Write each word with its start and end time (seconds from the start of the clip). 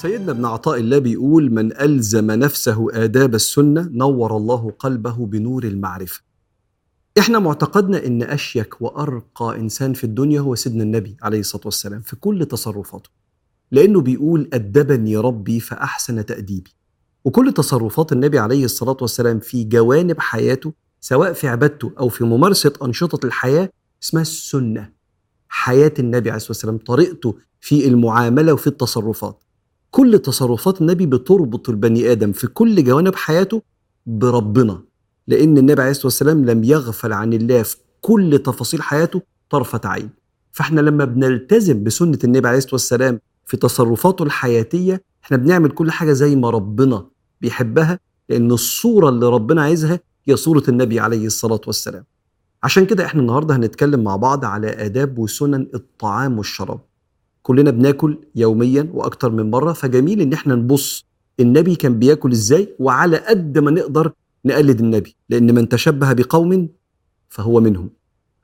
سيدنا 0.00 0.32
ابن 0.32 0.44
عطاء 0.44 0.80
الله 0.80 0.98
بيقول 0.98 1.50
من 1.52 1.80
ألزم 1.80 2.30
نفسه 2.30 3.04
آداب 3.04 3.34
السنة 3.34 3.88
نور 3.92 4.36
الله 4.36 4.70
قلبه 4.78 5.26
بنور 5.26 5.64
المعرفة. 5.64 6.20
إحنا 7.18 7.38
معتقدنا 7.38 8.06
إن 8.06 8.22
أشيك 8.22 8.82
وأرقى 8.82 9.56
إنسان 9.56 9.92
في 9.92 10.04
الدنيا 10.04 10.40
هو 10.40 10.54
سيدنا 10.54 10.82
النبي 10.82 11.16
عليه 11.22 11.40
الصلاة 11.40 11.62
والسلام 11.64 12.00
في 12.00 12.16
كل 12.16 12.46
تصرفاته. 12.46 13.10
لأنه 13.70 14.00
بيقول 14.00 14.48
أدبني 14.52 15.16
ربي 15.16 15.60
فأحسن 15.60 16.26
تأديبي. 16.26 16.74
وكل 17.24 17.52
تصرفات 17.52 18.12
النبي 18.12 18.38
عليه 18.38 18.64
الصلاة 18.64 18.96
والسلام 19.00 19.38
في 19.38 19.64
جوانب 19.64 20.20
حياته 20.20 20.72
سواء 21.00 21.32
في 21.32 21.48
عبادته 21.48 21.92
أو 21.98 22.08
في 22.08 22.24
ممارسة 22.24 22.72
أنشطة 22.82 23.26
الحياة 23.26 23.70
اسمها 24.02 24.22
السنة. 24.22 24.92
حياة 25.48 25.92
النبي 25.98 26.30
عليه 26.30 26.36
الصلاة 26.36 26.50
والسلام 26.50 26.78
طريقته 26.78 27.38
في 27.60 27.88
المعاملة 27.88 28.52
وفي 28.52 28.66
التصرفات. 28.66 29.44
كل 29.90 30.18
تصرفات 30.18 30.80
النبي 30.80 31.06
بتربط 31.06 31.68
البني 31.68 32.12
آدم 32.12 32.32
في 32.32 32.46
كل 32.46 32.84
جوانب 32.84 33.14
حياته 33.14 33.62
بربنا. 34.06 34.82
لأن 35.28 35.58
النبي 35.58 35.80
عليه 35.82 35.90
الصلاة 35.90 36.06
والسلام 36.06 36.44
لم 36.44 36.64
يغفل 36.64 37.12
عن 37.12 37.32
الله 37.32 37.62
في 37.62 37.76
كل 38.00 38.38
تفاصيل 38.44 38.82
حياته 38.82 39.22
طرفة 39.50 39.80
عين. 39.84 40.10
فإحنا 40.52 40.80
لما 40.80 41.04
بنلتزم 41.04 41.84
بسنة 41.84 42.18
النبي 42.24 42.48
عليه 42.48 42.58
الصلاة 42.58 42.74
والسلام 42.74 43.20
في 43.46 43.56
تصرفاته 43.56 44.22
الحياتية 44.22 45.02
إحنا 45.24 45.36
بنعمل 45.36 45.70
كل 45.70 45.90
حاجة 45.90 46.12
زي 46.12 46.36
ما 46.36 46.50
ربنا 46.50 47.06
بيحبها 47.40 47.98
لأن 48.28 48.50
الصورة 48.52 49.08
اللي 49.08 49.26
ربنا 49.28 49.62
عايزها 49.62 50.00
هي 50.24 50.36
صورة 50.36 50.62
النبي 50.68 51.00
عليه 51.00 51.26
الصلاة 51.26 51.60
والسلام. 51.66 52.04
عشان 52.62 52.86
كده 52.86 53.04
إحنا 53.04 53.20
النهارده 53.20 53.56
هنتكلم 53.56 54.04
مع 54.04 54.16
بعض 54.16 54.44
على 54.44 54.68
آداب 54.86 55.18
وسنن 55.18 55.66
الطعام 55.74 56.38
والشراب. 56.38 56.80
كلنا 57.42 57.70
بناكل 57.70 58.18
يوميا 58.34 58.90
وأكتر 58.94 59.30
من 59.30 59.50
مرة 59.50 59.72
فجميل 59.72 60.20
إن 60.20 60.32
إحنا 60.32 60.54
نبص 60.54 61.04
النبي 61.40 61.74
كان 61.74 61.98
بياكل 61.98 62.32
إزاي 62.32 62.74
وعلى 62.78 63.16
قد 63.16 63.58
ما 63.58 63.70
نقدر 63.70 64.12
نقلد 64.44 64.80
النبي 64.80 65.16
لأن 65.28 65.54
من 65.54 65.68
تشبه 65.68 66.12
بقوم 66.12 66.68
فهو 67.28 67.60
منهم. 67.60 67.90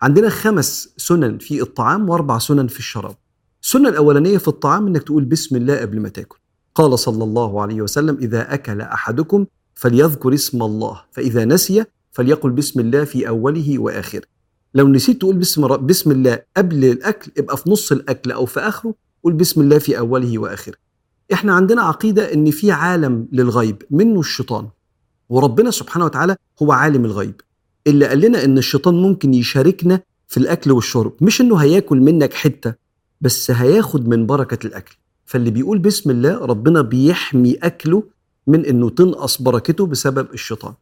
عندنا 0.03 0.29
خمس 0.29 0.95
سنن 0.97 1.39
في 1.39 1.63
الطعام 1.63 2.09
وأربع 2.09 2.39
سنن 2.39 2.67
في 2.67 2.79
الشراب. 2.79 3.15
السنة 3.63 3.89
الأولانية 3.89 4.39
في 4.39 4.49
الطعام 4.49 4.87
إنك 4.87 5.03
تقول 5.03 5.25
بسم 5.25 5.57
الله 5.57 5.81
قبل 5.81 6.01
ما 6.01 6.09
تاكل. 6.09 6.39
قال 6.75 6.99
صلى 6.99 7.25
الله 7.25 7.63
عليه 7.63 7.83
وسلم 7.83 8.17
إذا 8.17 8.55
أكل 8.55 8.81
أحدكم 8.81 9.47
فليذكر 9.75 10.35
اسم 10.35 10.63
الله 10.63 11.01
فإذا 11.13 11.45
نسي 11.45 11.85
فليقل 12.13 12.51
بسم 12.51 12.81
الله 12.81 13.05
في 13.05 13.29
أوله 13.29 13.79
وآخره. 13.79 14.36
لو 14.77 14.89
نسيت 14.89 15.21
تقول 15.21 15.37
بسم 15.37 15.67
بسم 15.77 16.11
الله 16.11 16.39
قبل 16.57 16.85
الأكل 16.85 17.33
ابقى 17.39 17.57
في 17.57 17.71
نص 17.71 17.93
الأكل 17.93 18.33
أو 18.33 18.47
في 18.47 18.61
آخره 18.61 18.95
قول 19.25 19.33
بسم 19.33 19.61
الله 19.61 19.79
في 19.79 19.99
أوله 19.99 20.39
وآخره. 20.39 20.75
إحنا 21.33 21.53
عندنا 21.55 21.83
عقيدة 21.83 22.33
إن 22.35 22.51
في 22.51 22.71
عالم 22.71 23.29
للغيب 23.33 23.83
منه 23.91 24.21
الشيطان 24.21 24.69
وربنا 25.29 25.71
سبحانه 25.71 26.05
وتعالى 26.05 26.37
هو 26.63 26.73
عالم 26.73 27.05
الغيب. 27.05 27.41
اللي 27.87 28.07
قال 28.07 28.21
لنا 28.21 28.45
إن 28.45 28.59
الشيطان 28.59 28.95
ممكن 28.95 29.35
يشاركنا 29.35 30.01
في 30.29 30.37
الأكل 30.37 30.73
والشرب 30.73 31.13
مش 31.21 31.41
إنه 31.41 31.57
هياكل 31.57 32.01
منك 32.01 32.35
حتة 32.35 32.75
بس 33.21 33.51
هياخد 33.51 34.09
من 34.09 34.27
بركة 34.27 34.67
الأكل. 34.67 34.97
فاللي 35.25 35.51
بيقول 35.51 35.79
بسم 35.79 36.11
الله 36.11 36.39
ربنا 36.39 36.83
بيحمي 36.83 37.55
أكله 37.55 38.03
من 38.47 38.65
إنه 38.67 38.91
تنقص 38.91 39.43
بركته 39.43 39.87
بسبب 39.87 40.27
الشيطان. 40.35 40.75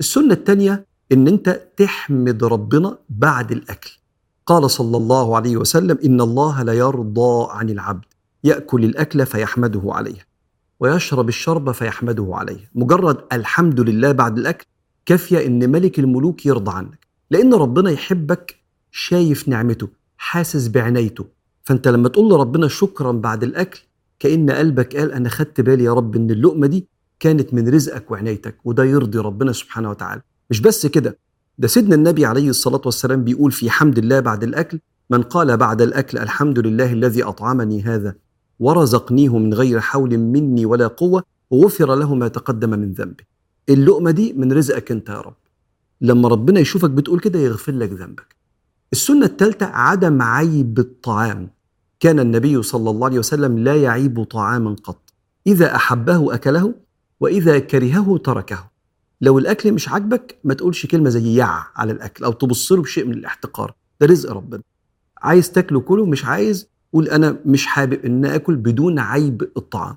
السنة 0.00 0.34
الثانية 0.34 0.86
إن 1.12 1.28
أنت 1.28 1.60
تحمد 1.76 2.44
ربنا 2.44 2.98
بعد 3.08 3.52
الأكل. 3.52 3.98
قال 4.46 4.70
صلى 4.70 4.96
الله 4.96 5.36
عليه 5.36 5.56
وسلم 5.56 5.98
إن 6.04 6.20
الله 6.20 6.62
لا 6.62 6.72
يرضى 6.72 7.48
عن 7.50 7.70
العبد. 7.70 8.04
يأكل 8.44 8.84
الأكل 8.84 9.26
فيحمده 9.26 9.82
عليه 9.86 10.26
ويشرب 10.80 11.28
الشرب 11.28 11.72
فيحمده 11.72 12.28
عليه. 12.32 12.70
مجرد 12.74 13.16
الحمد 13.32 13.80
لله 13.80 14.12
بعد 14.12 14.38
الأكل 14.38 14.66
كافية 15.06 15.46
إن 15.46 15.70
ملك 15.70 15.98
الملوك 15.98 16.46
يرضى 16.46 16.70
عنك. 16.70 17.06
لأن 17.30 17.54
ربنا 17.54 17.90
يحبك 17.90 18.56
شايف 18.90 19.48
نعمته 19.48 19.88
حاسس 20.16 20.68
بعنايته. 20.68 21.24
فأنت 21.64 21.88
لما 21.88 22.08
تقول 22.08 22.30
لربنا 22.30 22.68
شكرا 22.68 23.12
بعد 23.12 23.42
الأكل 23.42 23.80
كأن 24.18 24.50
قلبك 24.50 24.96
قال 24.96 25.12
أنا 25.12 25.28
خدت 25.28 25.60
بالي 25.60 25.84
يا 25.84 25.92
رب 25.92 26.16
إن 26.16 26.30
اللقمة 26.30 26.66
دي 26.66 26.88
كانت 27.20 27.54
من 27.54 27.68
رزقك 27.68 28.10
وعنايتك 28.10 28.56
وده 28.64 28.84
يرضي 28.84 29.18
ربنا 29.18 29.52
سبحانه 29.52 29.90
وتعالى. 29.90 30.22
مش 30.50 30.60
بس 30.60 30.86
كده 30.86 31.18
ده 31.58 31.68
سيدنا 31.68 31.94
النبي 31.94 32.26
عليه 32.26 32.48
الصلاة 32.48 32.80
والسلام 32.84 33.24
بيقول 33.24 33.52
في 33.52 33.70
حمد 33.70 33.98
الله 33.98 34.20
بعد 34.20 34.42
الأكل 34.42 34.78
من 35.10 35.22
قال 35.22 35.56
بعد 35.56 35.82
الأكل 35.82 36.18
الحمد 36.18 36.58
لله 36.58 36.92
الذي 36.92 37.22
أطعمني 37.22 37.82
هذا 37.82 38.14
ورزقنيه 38.60 39.38
من 39.38 39.54
غير 39.54 39.80
حول 39.80 40.18
مني 40.18 40.66
ولا 40.66 40.86
قوة 40.86 41.22
غفر 41.54 41.94
له 41.94 42.14
ما 42.14 42.28
تقدم 42.28 42.70
من 42.70 42.92
ذنبه. 42.92 43.24
اللقمة 43.68 44.10
دي 44.10 44.32
من 44.32 44.52
رزقك 44.52 44.90
أنت 44.90 45.08
يا 45.08 45.20
رب. 45.20 45.36
لما 46.00 46.28
ربنا 46.28 46.60
يشوفك 46.60 46.90
بتقول 46.90 47.20
كده 47.20 47.38
يغفر 47.38 47.72
لك 47.72 47.92
ذنبك. 47.92 48.36
السنة 48.92 49.26
الثالثة 49.26 49.66
عدم 49.66 50.22
عيب 50.22 50.78
الطعام. 50.78 51.50
كان 52.00 52.20
النبي 52.20 52.62
صلى 52.62 52.90
الله 52.90 53.06
عليه 53.06 53.18
وسلم 53.18 53.58
لا 53.58 53.76
يعيب 53.76 54.24
طعاما 54.24 54.76
قط. 54.84 55.12
إذا 55.46 55.74
أحبه 55.76 56.34
أكله 56.34 56.74
وإذا 57.20 57.58
كرهه 57.58 58.16
تركه. 58.24 58.75
لو 59.20 59.38
الأكل 59.38 59.72
مش 59.72 59.88
عاجبك 59.88 60.38
ما 60.44 60.54
تقولش 60.54 60.86
كلمة 60.86 61.08
زي 61.10 61.34
يع 61.34 61.66
على 61.76 61.92
الأكل 61.92 62.24
أو 62.24 62.32
تبص 62.32 62.72
له 62.72 62.82
بشيء 62.82 63.04
من 63.06 63.12
الاحتقار. 63.14 63.74
ده 64.00 64.06
رزق 64.06 64.32
ربنا. 64.32 64.62
عايز 65.18 65.50
تاكله 65.52 65.80
كله 65.80 66.06
مش 66.06 66.24
عايز 66.24 66.68
قول 66.92 67.08
أنا 67.08 67.36
مش 67.46 67.66
حابب 67.66 68.04
إن 68.04 68.24
آكل 68.24 68.56
بدون 68.56 68.98
عيب 68.98 69.42
الطعام. 69.56 69.96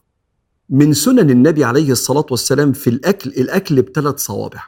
من 0.70 0.94
سنن 0.94 1.30
النبي 1.30 1.64
عليه 1.64 1.92
الصلاة 1.92 2.26
والسلام 2.32 2.72
في 2.72 2.90
الأكل 2.90 3.30
الأكل 3.30 3.82
بثلاث 3.82 4.20
صوابع. 4.20 4.64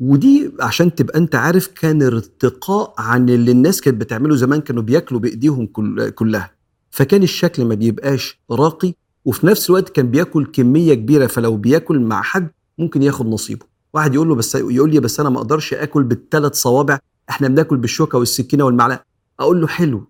ودي 0.00 0.50
عشان 0.60 0.94
تبقى 0.94 1.18
أنت 1.18 1.34
عارف 1.34 1.66
كان 1.66 2.02
ارتقاء 2.02 2.94
عن 2.98 3.28
اللي 3.28 3.50
الناس 3.50 3.80
كانت 3.80 4.00
بتعمله 4.00 4.36
زمان 4.36 4.60
كانوا 4.60 4.82
بياكلوا 4.82 5.20
بإيديهم 5.20 5.66
كل 5.66 6.10
كلها. 6.10 6.50
فكان 6.90 7.22
الشكل 7.22 7.64
ما 7.64 7.74
بيبقاش 7.74 8.38
راقي 8.50 8.94
وفي 9.24 9.46
نفس 9.46 9.70
الوقت 9.70 9.88
كان 9.88 10.10
بياكل 10.10 10.46
كمية 10.46 10.94
كبيرة 10.94 11.26
فلو 11.26 11.56
بياكل 11.56 12.00
مع 12.00 12.22
حد 12.22 12.50
ممكن 12.78 13.02
ياخد 13.02 13.26
نصيبه. 13.26 13.73
واحد 13.94 14.14
يقول 14.14 14.28
له 14.28 14.34
بس 14.34 14.54
يقول 14.54 14.90
لي 14.90 15.00
بس 15.00 15.20
أنا 15.20 15.30
ما 15.30 15.38
أقدرش 15.38 15.74
آكل 15.74 16.02
بالثلاث 16.02 16.54
صوابع 16.54 16.98
إحنا 17.30 17.48
بناكل 17.48 17.76
بالشوكة 17.76 18.18
والسكينة 18.18 18.64
والمعلقة. 18.64 19.04
أقول 19.40 19.60
له 19.60 19.66
حلو. 19.66 20.04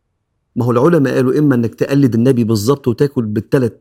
ما 0.57 0.65
هو 0.65 0.71
العلماء 0.71 1.15
قالوا 1.15 1.39
إما 1.39 1.55
إنك 1.55 1.75
تقلد 1.75 2.15
النبي 2.15 2.45
بالظبط 2.45 2.89
وتاكل 2.89 3.23
بالثلاث 3.23 3.73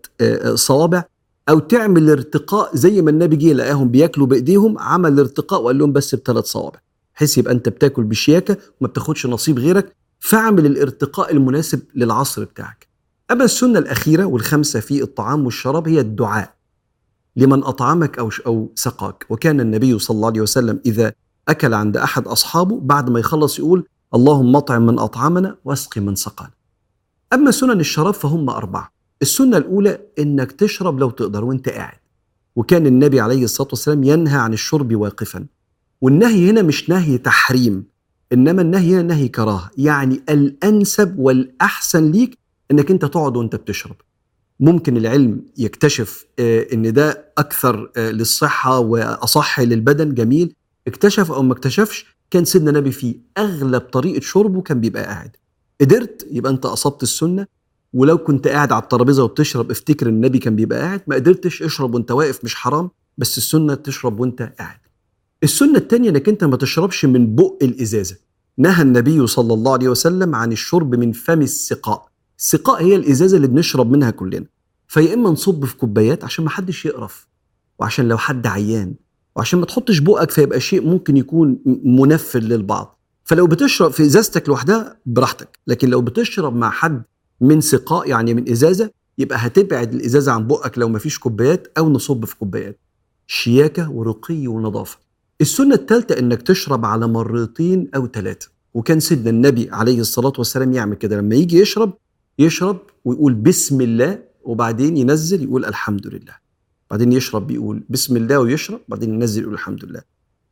صوابع 0.53 1.03
أو 1.49 1.59
تعمل 1.59 2.09
ارتقاء 2.09 2.75
زي 2.75 3.01
ما 3.01 3.09
النبي 3.09 3.35
جه 3.35 3.53
لقاهم 3.53 3.89
بياكلوا 3.89 4.27
بإيديهم 4.27 4.79
عمل 4.79 5.19
ارتقاء 5.19 5.61
وقال 5.61 5.77
لهم 5.77 5.93
بس 5.93 6.15
بثلاث 6.15 6.45
صوابع. 6.45 6.79
بحيث 7.15 7.37
يبقى 7.37 7.53
أنت 7.53 7.69
بتاكل 7.69 8.03
بشياكة 8.03 8.57
وما 8.81 8.89
بتاخدش 8.89 9.25
نصيب 9.25 9.59
غيرك 9.59 9.95
فاعمل 10.19 10.65
الارتقاء 10.65 11.31
المناسب 11.31 11.81
للعصر 11.95 12.43
بتاعك. 12.43 12.87
أما 13.31 13.43
السنة 13.43 13.79
الأخيرة 13.79 14.25
والخامسة 14.25 14.79
في 14.79 15.03
الطعام 15.03 15.45
والشراب 15.45 15.87
هي 15.87 15.99
الدعاء. 15.99 16.53
لمن 17.35 17.63
أطعمك 17.63 18.19
أو 18.19 18.29
أو 18.45 18.71
سقاك. 18.75 19.25
وكان 19.29 19.59
النبي 19.59 19.99
صلى 19.99 20.15
الله 20.15 20.27
عليه 20.27 20.41
وسلم 20.41 20.79
إذا 20.85 21.13
أكل 21.47 21.73
عند 21.73 21.97
أحد 21.97 22.27
أصحابه 22.27 22.79
بعد 22.79 23.09
ما 23.09 23.19
يخلص 23.19 23.59
يقول 23.59 23.87
اللهم 24.15 24.55
اطعم 24.55 24.85
من 24.85 24.99
أطعمنا 24.99 25.55
واسقي 25.65 26.01
من 26.01 26.15
سقانا. 26.15 26.51
أما 27.33 27.51
سنن 27.51 27.79
الشراب 27.79 28.13
فهم 28.13 28.49
أربعة. 28.49 28.91
السنة 29.21 29.57
الأولى 29.57 29.99
إنك 30.19 30.51
تشرب 30.51 30.99
لو 30.99 31.09
تقدر 31.09 31.45
وإنت 31.45 31.69
قاعد. 31.69 31.97
وكان 32.55 32.87
النبي 32.87 33.19
عليه 33.19 33.43
الصلاة 33.43 33.67
والسلام 33.69 34.03
ينهى 34.03 34.37
عن 34.37 34.53
الشرب 34.53 34.95
واقفا. 34.95 35.45
والنهي 36.01 36.49
هنا 36.49 36.61
مش 36.61 36.89
نهي 36.89 37.17
تحريم 37.17 37.85
إنما 38.33 38.61
النهي 38.61 38.93
هنا 38.93 39.01
نهي 39.01 39.27
كراهة. 39.27 39.71
يعني 39.77 40.21
الأنسب 40.29 41.19
والأحسن 41.19 42.11
ليك 42.11 42.37
إنك 42.71 42.91
أنت 42.91 43.05
تقعد 43.05 43.37
وأنت 43.37 43.55
بتشرب. 43.55 43.95
ممكن 44.63 44.97
العلم 44.97 45.41
يكتشف 45.57 46.25
إن 46.39 46.93
ده 46.93 47.31
أكثر 47.37 47.91
للصحة 47.97 48.79
وأصح 48.79 49.59
للبدن 49.59 50.13
جميل. 50.13 50.53
اكتشف 50.87 51.31
أو 51.31 51.43
ما 51.43 51.53
اكتشفش 51.53 52.05
كان 52.31 52.45
سيدنا 52.45 52.69
النبي 52.69 52.91
في 52.91 53.15
أغلب 53.37 53.81
طريقة 53.81 54.21
شربه 54.21 54.61
كان 54.61 54.79
بيبقى 54.81 55.03
قاعد. 55.03 55.35
قدرت 55.81 56.27
يبقى 56.31 56.51
أنت 56.51 56.65
أصبت 56.65 57.03
السنة 57.03 57.47
ولو 57.93 58.17
كنت 58.17 58.47
قاعد 58.47 58.71
على 58.71 58.83
الترابيزة 58.83 59.23
وبتشرب 59.23 59.71
افتكر 59.71 60.07
النبي 60.07 60.39
كان 60.39 60.55
بيبقى 60.55 60.79
قاعد. 60.79 61.01
ما 61.07 61.15
قدرتش 61.15 61.63
اشرب 61.63 61.95
وأنت 61.95 62.11
واقف 62.11 62.43
مش 62.43 62.55
حرام 62.55 62.89
بس 63.17 63.37
السنة 63.37 63.75
تشرب 63.75 64.19
وأنت 64.19 64.53
قاعد. 64.59 64.79
السنة 65.43 65.77
الثانية 65.77 66.09
إنك 66.09 66.29
أنت 66.29 66.43
ما 66.43 66.57
تشربش 66.57 67.05
من 67.05 67.35
بق 67.35 67.57
الإزازة. 67.61 68.15
نهى 68.57 68.81
النبي 68.81 69.27
صلى 69.27 69.53
الله 69.53 69.73
عليه 69.73 69.89
وسلم 69.89 70.35
عن 70.35 70.51
الشرب 70.51 70.95
من 70.95 71.11
فم 71.11 71.41
السقاء. 71.41 72.07
السقاء 72.39 72.83
هي 72.83 72.95
الإزازة 72.95 73.37
اللي 73.37 73.47
بنشرب 73.47 73.91
منها 73.91 74.09
كلنا. 74.09 74.45
فيا 74.93 75.13
إما 75.13 75.29
نصب 75.29 75.65
في 75.65 75.77
كوبايات 75.77 76.23
عشان 76.23 76.43
ما 76.43 76.49
حدش 76.49 76.85
يقرف 76.85 77.27
وعشان 77.79 78.07
لو 78.07 78.17
حد 78.17 78.47
عيان 78.47 78.93
وعشان 79.35 79.59
ما 79.59 79.65
تحطش 79.65 79.99
بقك 79.99 80.31
فيبقى 80.31 80.59
شيء 80.59 80.81
ممكن 80.87 81.17
يكون 81.17 81.59
منفر 81.85 82.39
للبعض. 82.39 82.99
فلو 83.23 83.47
بتشرب 83.47 83.91
في 83.91 84.03
إزازتك 84.03 84.49
لوحدها 84.49 84.97
براحتك 85.05 85.59
لكن 85.67 85.89
لو 85.89 86.01
بتشرب 86.01 86.55
مع 86.55 86.69
حد 86.69 87.03
من 87.41 87.61
سقاء 87.61 88.09
يعني 88.09 88.33
من 88.33 88.49
إزازة 88.51 88.89
يبقى 89.17 89.37
هتبعد 89.41 89.93
الإزازة 89.93 90.31
عن 90.31 90.47
بقك 90.47 90.77
لو 90.77 90.89
مفيش 90.89 91.19
كوبايات 91.19 91.67
أو 91.77 91.89
نصب 91.89 92.25
في 92.25 92.35
كوبايات. 92.35 92.79
شياكة 93.27 93.91
ورقي 93.91 94.47
ونظافة. 94.47 94.97
السنة 95.41 95.75
الثالثه 95.75 96.19
إنك 96.19 96.41
تشرب 96.41 96.85
على 96.85 97.07
مرتين 97.07 97.89
أو 97.95 98.07
ثلاثة 98.07 98.49
وكان 98.73 98.99
سيدنا 98.99 99.29
النبي 99.29 99.69
عليه 99.71 99.99
الصلاة 99.99 100.33
والسلام 100.37 100.73
يعمل 100.73 100.95
كده 100.95 101.17
لما 101.17 101.35
يجي 101.35 101.59
يشرب 101.59 101.93
يشرب 102.39 102.79
ويقول 103.05 103.33
بسم 103.33 103.81
الله 103.81 104.32
وبعدين 104.43 104.97
ينزل 104.97 105.43
يقول 105.43 105.65
الحمد 105.65 106.07
لله. 106.07 106.35
بعدين 106.91 107.11
يشرب 107.13 107.47
بيقول 107.47 107.83
بسم 107.89 108.17
الله 108.17 108.39
ويشرب 108.39 108.79
بعدين 108.87 109.13
ينزل 109.13 109.41
يقول 109.41 109.53
الحمد 109.53 109.85
لله. 109.85 110.01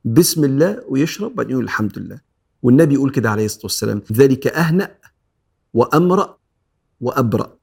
بسم 0.06 0.44
الله 0.44 0.82
ويشرب 0.90 1.36
بعدين 1.36 1.52
يقول 1.52 1.64
الحمد 1.64 2.00
لله. 2.00 2.20
والنبي 2.64 2.94
يقول 2.94 3.12
كده 3.12 3.30
عليه 3.30 3.46
الصلاة 3.46 3.64
والسلام 3.66 4.02
ذلك 4.12 4.48
أهنأ 4.48 4.92
وأمرأ 5.74 6.38
وأبرأ. 7.02 7.58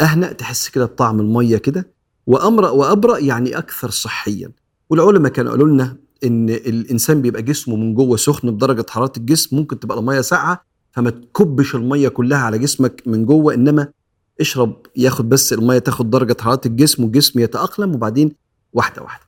أهنأ 0.00 0.32
تحس 0.32 0.68
كده 0.68 0.84
بطعم 0.84 1.20
المية 1.20 1.56
كده. 1.56 1.90
وأمرأ 2.26 2.70
وأبرأ 2.70 3.18
يعني 3.18 3.58
أكثر 3.58 3.90
صحيا. 3.90 4.50
والعلماء 4.90 5.32
كانوا 5.32 5.50
قالوا 5.52 5.68
لنا 5.68 5.96
إن 6.24 6.50
الإنسان 6.50 7.22
بيبقى 7.22 7.42
جسمه 7.42 7.76
من 7.76 7.94
جوه 7.94 8.16
سخن 8.16 8.50
بدرجة 8.50 8.86
حرارة 8.88 9.12
الجسم 9.16 9.56
ممكن 9.56 9.80
تبقى 9.80 9.98
المية 9.98 10.20
ساقعة 10.20 10.64
فما 10.92 11.10
تكبش 11.10 11.74
المية 11.74 12.08
كلها 12.08 12.38
على 12.38 12.58
جسمك 12.58 13.02
من 13.06 13.26
جوه 13.26 13.54
إنما 13.54 13.88
اشرب 14.40 14.86
ياخد 14.96 15.28
بس 15.28 15.52
المية 15.52 15.78
تاخد 15.78 16.10
درجة 16.10 16.36
حرارة 16.40 16.60
الجسم 16.66 17.04
والجسم 17.04 17.38
يتأقلم 17.40 17.94
وبعدين 17.94 18.32
واحدة 18.72 19.02
واحدة. 19.02 19.24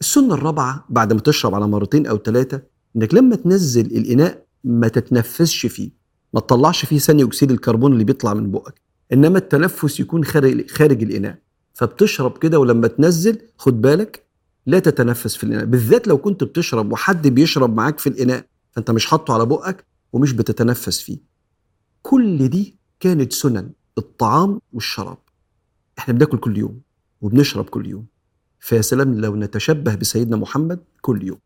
السنة 0.00 0.34
الرابعة 0.34 0.84
بعد 0.88 1.12
ما 1.12 1.20
تشرب 1.20 1.54
على 1.54 1.68
مرتين 1.68 2.06
أو 2.06 2.18
ثلاثة 2.18 2.62
إنك 2.96 3.14
لما 3.14 3.36
تنزل 3.36 3.86
الإناء 3.86 4.44
ما 4.64 4.88
تتنفسش 4.88 5.66
فيه 5.66 5.90
ما 6.34 6.40
تطلعش 6.40 6.84
فيه 6.84 6.98
ثاني 6.98 7.22
أكسيد 7.24 7.50
الكربون 7.50 7.92
اللي 7.92 8.04
بيطلع 8.04 8.34
من 8.34 8.50
بقك. 8.50 8.80
إنما 9.12 9.38
التنفس 9.38 10.00
يكون 10.00 10.24
خارج 10.24 10.70
خارج 10.70 11.02
الإناء. 11.02 11.38
فبتشرب 11.74 12.38
كده 12.38 12.58
ولما 12.58 12.88
تنزل 12.88 13.38
خد 13.58 13.80
بالك 13.80 14.26
لا 14.66 14.78
تتنفس 14.78 15.36
في 15.36 15.44
الإناء. 15.44 15.64
بالذات 15.64 16.08
لو 16.08 16.18
كنت 16.18 16.44
بتشرب 16.44 16.92
وحد 16.92 17.28
بيشرب 17.28 17.76
معاك 17.76 17.98
في 17.98 18.08
الإناء 18.08 18.44
فأنت 18.72 18.90
مش 18.90 19.06
حاطه 19.06 19.34
على 19.34 19.46
بقك 19.46 19.84
ومش 20.12 20.32
بتتنفس 20.32 21.00
فيه. 21.00 21.18
كل 22.02 22.48
دي 22.48 22.78
كانت 23.00 23.32
سنن. 23.32 23.70
الطعام 23.98 24.60
والشراب. 24.72 25.18
إحنا 25.98 26.14
بناكل 26.14 26.38
كل 26.38 26.58
يوم 26.58 26.80
وبنشرب 27.20 27.64
كل 27.64 27.86
يوم. 27.86 28.06
فيا 28.60 28.82
سلام 28.82 29.14
لو 29.14 29.36
نتشبه 29.36 29.94
بسيدنا 29.94 30.36
محمد 30.36 30.84
كل 31.00 31.22
يوم. 31.22 31.38